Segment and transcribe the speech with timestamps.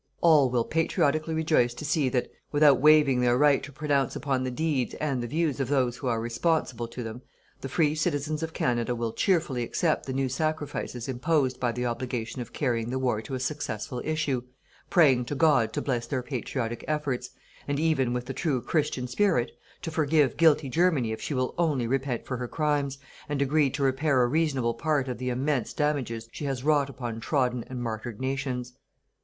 [0.21, 4.49] All will patriotically rejoice to see that without waiving their right to pronounce upon the
[4.49, 7.21] deeds and the views of those who are responsible to them,
[7.59, 12.41] the free citizens of Canada will cheerfully accept the new sacrifices imposed by the obligation
[12.41, 14.41] of carrying the war to a successful issue,
[14.89, 17.29] praying to God to bless their patriotic efforts,
[17.67, 19.51] and even with the true Christian spirit,
[19.83, 22.97] to forgive guilty Germany if she will only repent for her crimes,
[23.29, 27.19] and agree to repair a reasonable part of the immense damages she has wrought upon
[27.19, 28.73] trodden and martyred nations.